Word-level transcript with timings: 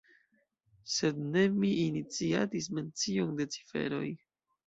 Sed 0.93 1.19
ne 1.35 1.43
mi 1.57 1.69
iniciatis 1.83 2.71
mencion 2.79 3.37
de 3.41 3.49
ciferoj. 3.57 4.05